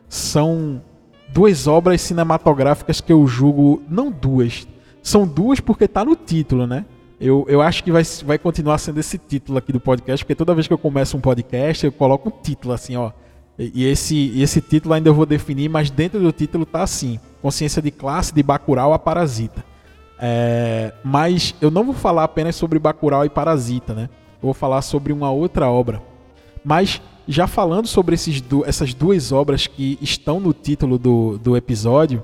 [0.08, 0.82] são
[1.28, 4.66] duas obras cinematográficas que eu julgo, não duas,
[5.02, 6.84] são duas porque está no título, né?
[7.18, 10.54] Eu, eu acho que vai, vai continuar sendo esse título aqui do podcast, porque toda
[10.54, 13.10] vez que eu começo um podcast, eu coloco um título assim, ó
[13.58, 17.80] e esse, esse título ainda eu vou definir, mas dentro do título está assim: Consciência
[17.80, 19.64] de classe de Bacurau a Parasita.
[20.18, 24.08] É, mas eu não vou falar apenas sobre Bacurau e Parasita, né?
[24.42, 26.02] Eu vou falar sobre uma outra obra.
[26.64, 32.22] Mas já falando sobre esses essas duas obras que estão no título do, do episódio,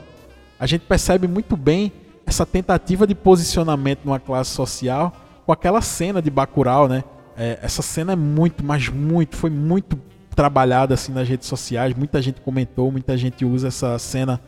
[0.59, 1.93] a gente percebe muito bem
[2.27, 5.13] essa tentativa de posicionamento numa classe social
[5.45, 7.05] com aquela cena de Bacurau, né?
[7.37, 9.99] É, essa cena é muito, mas muito, foi muito
[10.35, 11.95] trabalhada assim nas redes sociais.
[11.95, 14.41] Muita gente comentou, muita gente usa essa cena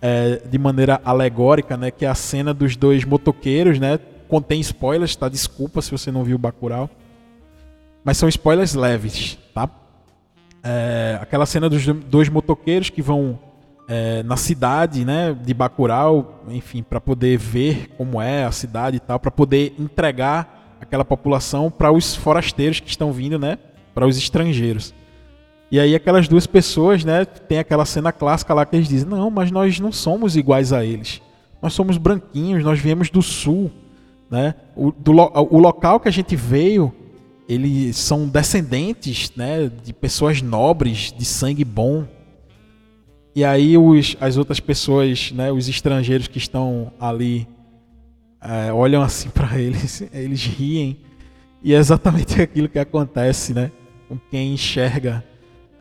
[0.00, 1.90] é, de maneira alegórica, né?
[1.90, 3.98] Que é a cena dos dois motoqueiros, né?
[4.28, 5.28] Contém spoilers, tá?
[5.28, 6.88] Desculpa se você não viu o Bacurau.
[8.04, 9.68] Mas são spoilers leves, tá?
[10.62, 13.38] É, aquela cena dos dois motoqueiros que vão
[13.88, 19.00] é, na cidade, né, de Bacurau, enfim, para poder ver como é a cidade e
[19.00, 23.58] tal, para poder entregar aquela população para os forasteiros que estão vindo, né,
[23.94, 24.94] para os estrangeiros.
[25.74, 29.28] E aí aquelas duas pessoas, né, tem aquela cena clássica lá que eles dizem: "Não,
[29.28, 31.20] mas nós não somos iguais a eles.
[31.60, 33.72] Nós somos branquinhos, nós viemos do sul,
[34.30, 34.54] né?
[34.76, 36.94] O, do, o local que a gente veio,
[37.48, 42.06] eles são descendentes, né, de pessoas nobres, de sangue bom.
[43.34, 47.48] E aí os, as outras pessoas, né, os estrangeiros que estão ali,
[48.40, 51.00] é, olham assim para eles, eles riem.
[51.64, 53.72] E é exatamente aquilo que acontece, né,
[54.08, 55.33] com quem enxerga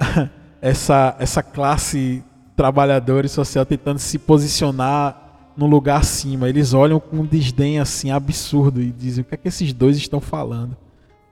[0.62, 2.24] essa, essa classe
[2.56, 6.50] trabalhadora e social tentando se posicionar no lugar acima.
[6.50, 9.98] Eles olham com um desdém assim absurdo e dizem: o que é que esses dois
[9.98, 10.78] estão falando?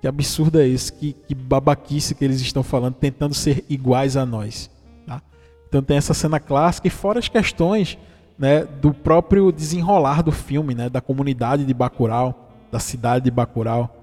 [0.02, 0.92] Que absurdo é esse?
[0.92, 4.70] Que, que babaquice que eles estão falando, tentando ser iguais a nós.
[5.06, 5.22] Tá?
[5.68, 7.98] Então tem essa cena clássica e fora as questões
[8.38, 13.96] né, do próprio desenrolar do filme, né, da comunidade de Bacurau, da cidade de Bacurau,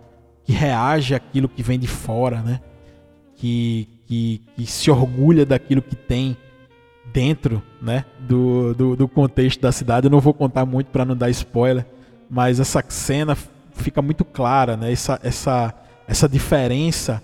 [0.45, 2.61] que reage àquilo que vem de fora, né?
[3.35, 6.35] Que, que, que se orgulha daquilo que tem
[7.13, 10.07] dentro né, do, do, do contexto da cidade.
[10.07, 11.87] Eu não vou contar muito para não dar spoiler,
[12.29, 13.37] mas essa cena
[13.73, 14.91] fica muito clara, né?
[14.91, 15.75] essa, essa,
[16.07, 17.23] essa diferença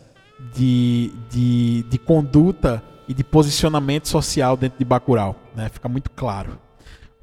[0.55, 5.35] de, de, de conduta e de posicionamento social dentro de Bacurau.
[5.57, 5.71] Né?
[5.71, 6.59] Fica muito claro.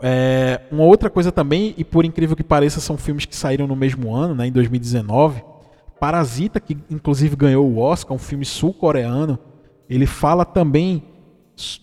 [0.02, 3.76] É, uma outra coisa também, e por incrível que pareça, são filmes que saíram no
[3.76, 5.44] mesmo ano, né, em 2019.
[6.00, 9.38] Parasita, que inclusive ganhou o Oscar, um filme sul-coreano,
[9.96, 11.04] ele fala também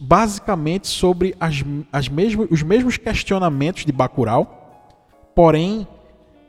[0.00, 4.96] basicamente sobre as, as mesmos, os mesmos questionamentos de Bacurau,
[5.34, 5.86] porém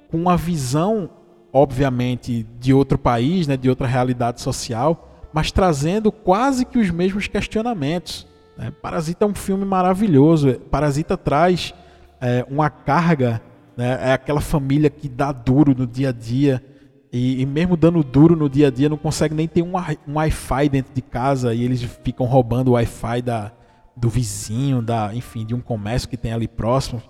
[0.09, 1.09] com uma visão,
[1.51, 7.27] obviamente, de outro país, né, de outra realidade social, mas trazendo quase que os mesmos
[7.27, 8.25] questionamentos.
[8.57, 8.71] Né?
[8.81, 10.53] Parasita é um filme maravilhoso.
[10.71, 11.73] Parasita traz
[12.21, 13.41] é, uma carga,
[13.75, 16.63] né, é aquela família que dá duro no dia a dia,
[17.11, 19.73] e, e, mesmo dando duro no dia a dia, não consegue nem ter um,
[20.07, 23.51] um Wi-Fi dentro de casa e eles ficam roubando o Wi-Fi da,
[23.95, 27.01] do vizinho, da, enfim, de um comércio que tem ali próximo.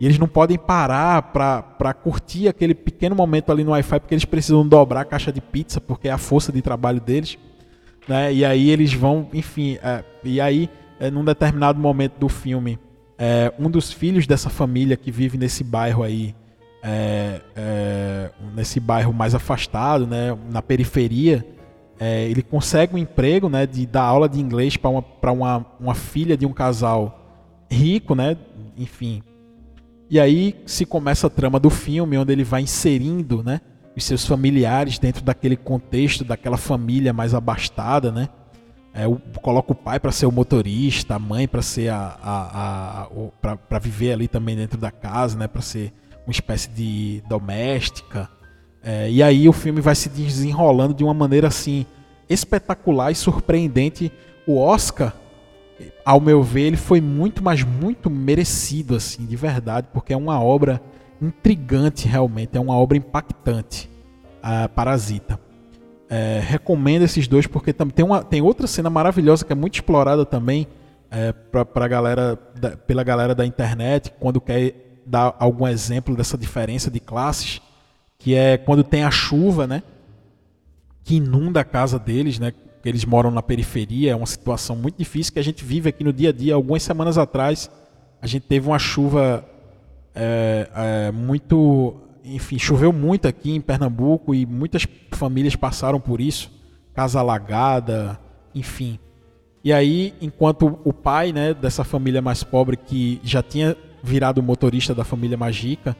[0.00, 4.24] E eles não podem parar para curtir aquele pequeno momento ali no Wi-Fi porque eles
[4.24, 7.36] precisam dobrar a caixa de pizza porque é a força de trabalho deles.
[8.08, 8.32] Né?
[8.32, 12.78] E aí eles vão, enfim, é, e aí, é, num determinado momento do filme,
[13.18, 16.34] é, um dos filhos dessa família que vive nesse bairro aí,
[16.82, 21.46] é, é, nesse bairro mais afastado, né, na periferia,
[21.98, 25.94] é, ele consegue um emprego né, de dar aula de inglês para uma, uma, uma
[25.94, 28.36] filha de um casal rico, né,
[28.76, 29.22] enfim.
[30.08, 33.60] E aí se começa a trama do filme, onde ele vai inserindo né,
[33.96, 38.28] os seus familiares dentro daquele contexto, daquela família mais abastada, né,
[38.92, 39.04] É,
[39.40, 43.08] coloca o pai para ser o motorista, a mãe para ser a, a, a
[43.68, 45.46] para viver ali também dentro da casa, né?
[45.46, 45.92] Para ser
[46.26, 48.28] uma espécie de doméstica.
[48.82, 51.84] É, e aí o filme vai se desenrolando de uma maneira assim
[52.28, 54.12] espetacular e surpreendente.
[54.46, 55.14] O Oscar,
[56.04, 60.42] ao meu ver, ele foi muito, mas muito merecido assim, de verdade, porque é uma
[60.42, 60.80] obra
[61.20, 63.90] intrigante realmente, é uma obra impactante.
[64.42, 65.38] A Parasita.
[66.08, 70.24] É, recomendo esses dois porque tem, uma, tem outra cena maravilhosa que é muito explorada
[70.24, 70.66] também
[71.10, 76.36] é, pra, pra galera da, pela galera da internet quando quer dar algum exemplo dessa
[76.36, 77.60] diferença de classes,
[78.18, 79.82] que é quando tem a chuva, né?
[81.04, 82.52] Que inunda a casa deles, né?
[82.84, 86.12] Eles moram na periferia, é uma situação muito difícil que a gente vive aqui no
[86.12, 86.54] dia a dia.
[86.54, 87.70] Algumas semanas atrás,
[88.22, 89.44] a gente teve uma chuva
[90.14, 96.50] é, é, muito enfim, choveu muito aqui em Pernambuco e muitas famílias passaram por isso,
[96.94, 98.18] casa alagada,
[98.54, 98.98] enfim.
[99.62, 104.94] E aí, enquanto o pai, né, dessa família mais pobre que já tinha virado motorista
[104.94, 105.96] da família Magica,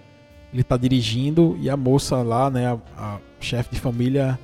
[0.53, 4.39] ele está dirigindo e a moça lá, né, a, a chefe de família,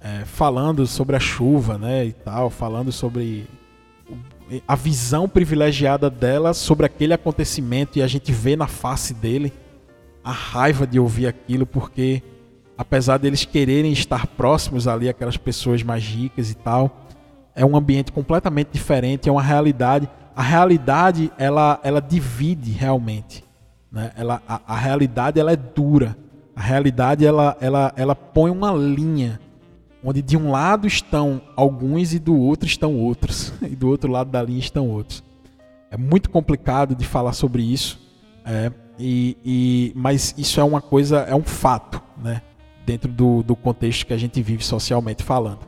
[0.00, 3.46] é, falando sobre a chuva, né, e tal, falando sobre
[4.66, 9.52] a visão privilegiada dela sobre aquele acontecimento e a gente vê na face dele
[10.22, 12.22] a raiva de ouvir aquilo, porque
[12.76, 17.06] apesar deles quererem estar próximos ali, aquelas pessoas mais ricas e tal,
[17.54, 20.08] é um ambiente completamente diferente, é uma realidade.
[20.36, 23.42] A realidade ela, ela divide realmente,
[23.90, 24.12] né?
[24.14, 26.14] Ela, a, a realidade ela é dura.
[26.54, 29.40] A realidade ela, ela, ela põe uma linha
[30.04, 34.30] onde de um lado estão alguns e do outro estão outros, e do outro lado
[34.30, 35.24] da linha estão outros.
[35.90, 37.98] É muito complicado de falar sobre isso.
[38.44, 42.42] É, e, e, mas isso é uma coisa, é um fato, né?
[42.84, 45.60] Dentro do, do contexto que a gente vive socialmente falando.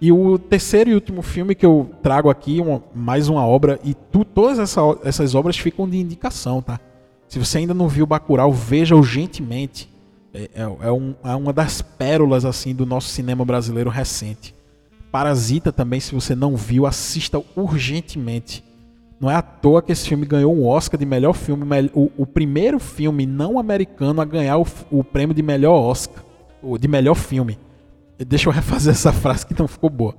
[0.00, 3.92] E o terceiro e último filme que eu trago aqui, uma, mais uma obra, e
[3.92, 6.80] tu, todas essa, essas obras ficam de indicação, tá?
[7.28, 9.88] Se você ainda não viu Bacurau, veja urgentemente.
[10.32, 14.54] É, é, é, um, é uma das pérolas assim do nosso cinema brasileiro recente.
[15.12, 18.64] Parasita também, se você não viu, assista urgentemente.
[19.20, 22.26] Não é à toa que esse filme ganhou um Oscar de melhor filme, o, o
[22.26, 26.24] primeiro filme não americano a ganhar o, o, prêmio de melhor Oscar,
[26.80, 27.58] de melhor filme.
[28.26, 30.14] Deixa eu refazer essa frase que não ficou boa.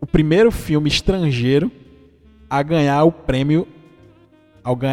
[0.00, 1.70] O primeiro filme estrangeiro
[2.48, 3.66] a ganhar o prêmio,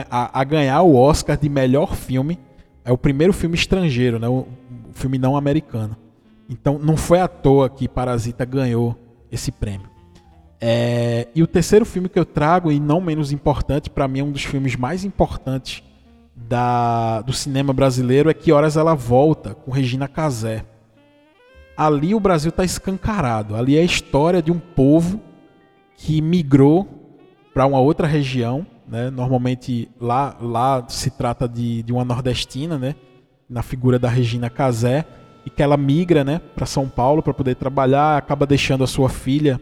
[0.10, 2.40] a, ganhar o Oscar de melhor filme,
[2.84, 4.28] é o primeiro filme estrangeiro, né?
[4.28, 4.48] o,
[4.90, 5.96] o filme não americano.
[6.50, 8.98] Então não foi à toa que Parasita ganhou
[9.32, 9.90] esse prêmio.
[10.60, 14.24] É, e o terceiro filme que eu trago, e não menos importante, para mim é
[14.24, 15.82] um dos filmes mais importantes
[16.36, 20.64] da, do cinema brasileiro, é Que Horas Ela Volta, com Regina Casé.
[21.76, 23.56] Ali o Brasil está escancarado.
[23.56, 25.20] Ali é a história de um povo
[25.96, 26.88] que migrou
[27.54, 28.66] para uma outra região.
[28.88, 29.10] Né?
[29.10, 32.96] Normalmente lá, lá se trata de, de uma nordestina, né?
[33.50, 35.06] na figura da Regina Casé,
[35.46, 39.10] e que ela migra né, para São Paulo para poder trabalhar, acaba deixando a sua
[39.10, 39.60] filha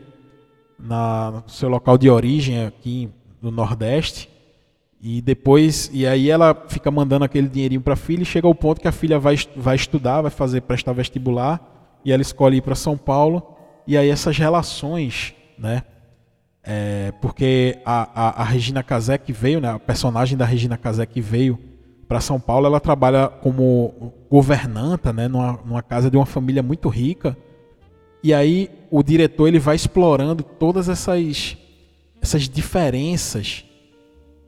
[0.77, 3.09] na, no seu local de origem aqui
[3.41, 4.29] no Nordeste.
[5.01, 8.53] E depois, e aí ela fica mandando aquele dinheirinho para a filha e chega ao
[8.53, 12.62] ponto que a filha vai, vai estudar, vai fazer prestar vestibular e ela escolhe ir
[12.62, 13.55] para São Paulo.
[13.85, 15.83] E aí essas relações, né?
[16.63, 21.05] É, porque a, a, a, Regina Casé que veio, né, a personagem da Regina Casé
[21.05, 21.57] que veio
[22.07, 26.89] para São Paulo, ela trabalha como governanta, né, numa, numa casa de uma família muito
[26.89, 27.35] rica
[28.21, 31.57] e aí o diretor ele vai explorando todas essas
[32.21, 33.63] essas diferenças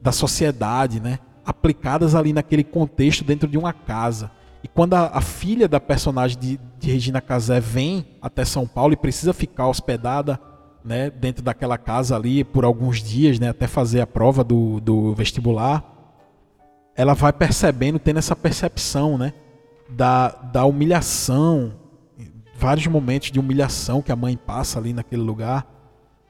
[0.02, 4.30] da sociedade, né, aplicadas ali naquele contexto dentro de uma casa.
[4.63, 8.93] E quando a, a filha da personagem de, de, Regina Casé vem até São Paulo
[8.93, 10.39] e precisa ficar hospedada,
[10.84, 15.13] né, dentro daquela casa ali por alguns dias, né, até fazer a prova do, do
[15.13, 15.84] vestibular,
[16.95, 19.34] ela vai percebendo, tendo essa percepção, né,
[19.89, 21.74] da, da humilhação,
[22.62, 25.66] vários momentos de humilhação que a mãe passa ali naquele lugar.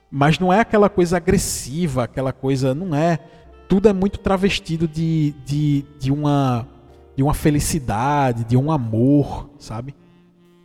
[0.09, 2.73] Mas não é aquela coisa agressiva, aquela coisa.
[2.73, 3.19] Não é.
[3.67, 6.67] Tudo é muito travestido de, de, de, uma,
[7.15, 9.93] de uma felicidade, de um amor, sabe?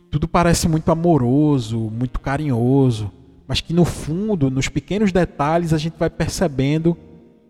[0.09, 3.11] Tudo parece muito amoroso, muito carinhoso.
[3.47, 6.97] Mas que no fundo, nos pequenos detalhes, a gente vai percebendo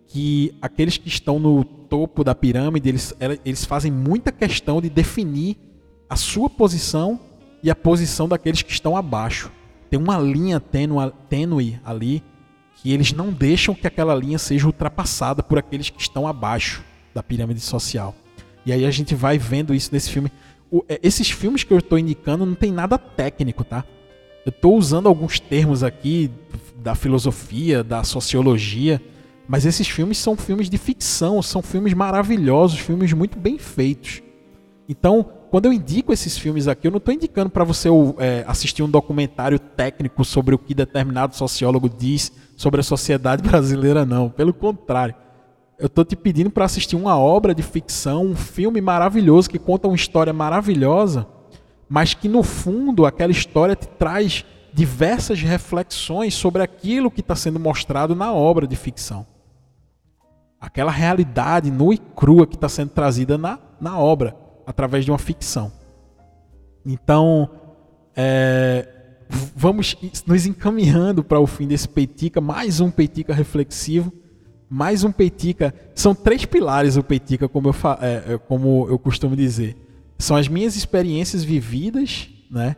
[0.07, 5.57] que aqueles que estão no topo da pirâmide, eles, eles fazem muita questão de definir
[6.09, 7.19] a sua posição
[7.61, 9.51] e a posição daqueles que estão abaixo.
[9.89, 12.23] Tem uma linha tênue ali
[12.75, 16.83] que eles não deixam que aquela linha seja ultrapassada por aqueles que estão abaixo
[17.13, 18.15] da pirâmide social.
[18.67, 20.29] E aí a gente vai vendo isso nesse filme.
[20.69, 23.85] O, é, esses filmes que eu estou indicando não tem nada técnico, tá?
[24.45, 26.29] Eu estou usando alguns termos aqui
[26.75, 29.01] da filosofia, da sociologia,
[29.47, 34.21] mas esses filmes são filmes de ficção, são filmes maravilhosos, filmes muito bem feitos.
[34.89, 37.87] Então, quando eu indico esses filmes aqui, eu não estou indicando para você
[38.17, 44.05] é, assistir um documentário técnico sobre o que determinado sociólogo diz sobre a sociedade brasileira,
[44.05, 44.29] não.
[44.29, 45.15] Pelo contrário.
[45.79, 49.87] Eu estou te pedindo para assistir uma obra de ficção, um filme maravilhoso que conta
[49.87, 51.27] uma história maravilhosa,
[51.87, 57.59] mas que no fundo aquela história te traz diversas reflexões sobre aquilo que está sendo
[57.59, 59.25] mostrado na obra de ficção.
[60.59, 65.19] Aquela realidade nua e crua que está sendo trazida na, na obra através de uma
[65.19, 65.71] ficção.
[66.83, 67.49] Então,
[68.15, 68.87] é,
[69.55, 74.11] vamos nos encaminhando para o fim desse Peitica, mais um Peitica reflexivo,
[74.69, 75.73] mais um Peitica.
[75.95, 79.75] São três pilares o Peitica, como eu, é, é, como eu costumo dizer.
[80.17, 82.75] São as minhas experiências vividas, né?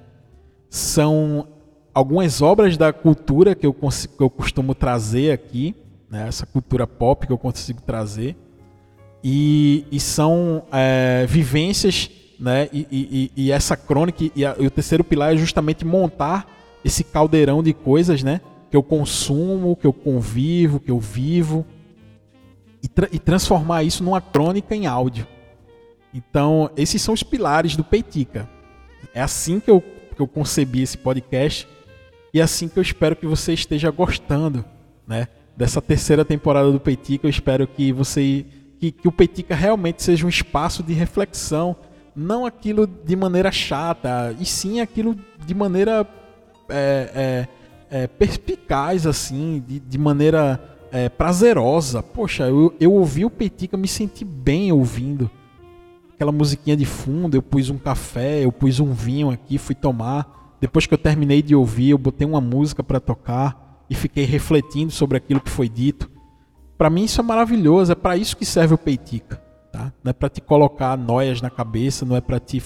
[0.69, 1.47] são
[1.93, 5.75] algumas obras da cultura que eu, que eu costumo trazer aqui,
[6.09, 6.27] né?
[6.27, 8.35] essa cultura pop que eu consigo trazer
[9.23, 12.09] e, e são é, vivências,
[12.39, 12.69] né?
[12.71, 16.47] E, e, e, essa crônica e, a, e o terceiro pilar é justamente montar
[16.85, 18.39] esse caldeirão de coisas, né?
[18.71, 21.65] Que eu consumo, que eu convivo, que eu vivo
[22.81, 25.27] e, tra e transformar isso numa crônica em áudio.
[26.13, 28.49] Então, esses são os pilares do Peitica.
[29.13, 29.81] É assim que eu,
[30.15, 31.67] que eu concebi esse podcast
[32.33, 34.63] e é assim que eu espero que você esteja gostando,
[35.07, 35.27] né?
[35.55, 38.45] Dessa terceira temporada do Peitica, eu espero que você
[38.79, 41.75] que, que o Petica realmente seja um espaço de reflexão,
[42.15, 46.07] não aquilo de maneira chata, e sim aquilo de maneira
[46.69, 47.47] é,
[47.91, 52.01] é, é, perspicaz, assim, de, de maneira é, prazerosa.
[52.01, 55.29] Poxa, eu, eu ouvi o Petica, me senti bem ouvindo.
[56.13, 60.55] Aquela musiquinha de fundo, eu pus um café, eu pus um vinho aqui, fui tomar.
[60.59, 64.91] Depois que eu terminei de ouvir, eu botei uma música para tocar e fiquei refletindo
[64.91, 66.09] sobre aquilo que foi dito.
[66.77, 69.41] Para mim isso é maravilhoso, é para isso que serve o Peitica.
[69.71, 69.91] Tá?
[70.03, 72.61] Não é para te colocar noias na cabeça, não é para te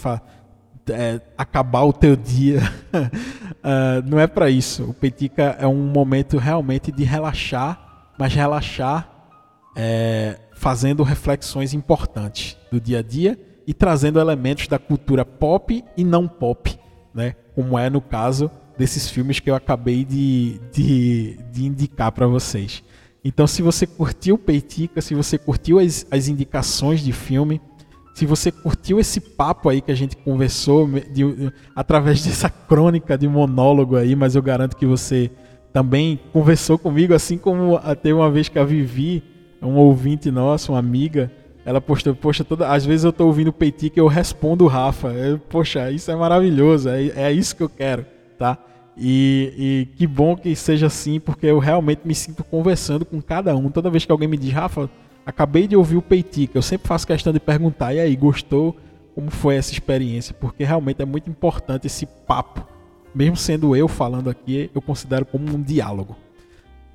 [0.90, 2.62] é, acabar o teu dia.
[2.94, 4.84] uh, não é para isso.
[4.84, 7.83] O Peitica é um momento realmente de relaxar,
[8.18, 9.10] mas relaxar
[9.76, 16.04] é, fazendo reflexões importantes do dia a dia e trazendo elementos da cultura pop e
[16.04, 16.78] não pop,
[17.14, 17.36] né?
[17.56, 22.84] como é no caso desses filmes que eu acabei de, de, de indicar para vocês.
[23.24, 27.62] Então, se você curtiu Peitica, se você curtiu as, as indicações de filme,
[28.14, 33.18] se você curtiu esse papo aí que a gente conversou de, de, através dessa crônica
[33.18, 35.32] de monólogo aí, mas eu garanto que você
[35.74, 39.24] também conversou comigo, assim como até uma vez que a Vivi,
[39.60, 41.32] um ouvinte nosso, uma amiga,
[41.66, 45.08] ela postou, poxa, toda, às vezes eu tô ouvindo Peitica e eu respondo o Rafa.
[45.08, 48.06] Eu, poxa, isso é maravilhoso, é, é isso que eu quero,
[48.38, 48.58] tá?
[48.96, 53.56] E, e, que bom que seja assim, porque eu realmente me sinto conversando com cada
[53.56, 53.70] um.
[53.72, 54.88] Toda vez que alguém me diz, Rafa,
[55.26, 58.78] acabei de ouvir o Peitica, eu sempre faço questão de perguntar, e aí, gostou?
[59.16, 60.36] Como foi essa experiência?
[60.40, 62.73] Porque realmente é muito importante esse papo.
[63.14, 66.16] Mesmo sendo eu falando aqui, eu considero como um diálogo.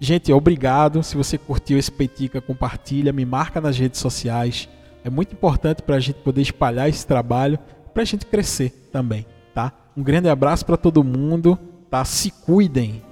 [0.01, 1.03] Gente, obrigado.
[1.03, 4.69] Se você curtiu esse Peitica, compartilha, me marca nas redes sociais.
[5.05, 7.59] É muito importante para a gente poder espalhar esse trabalho,
[7.93, 9.73] para a gente crescer também, tá?
[9.97, 11.59] Um grande abraço para todo mundo
[11.91, 12.05] tá?
[12.05, 13.03] Se cuidem,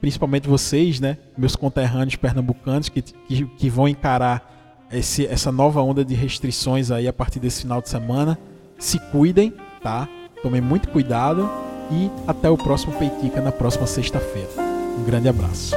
[0.00, 1.18] principalmente vocês, né?
[1.36, 7.06] Meus conterrâneos pernambucanos que, que, que vão encarar esse, essa nova onda de restrições aí
[7.06, 8.38] a partir desse final de semana.
[8.78, 9.52] Se cuidem,
[9.82, 10.08] tá?
[10.42, 11.48] Tomem muito cuidado
[11.90, 14.50] e até o próximo Peitica na próxima sexta-feira.
[14.98, 15.74] Um grande abraço.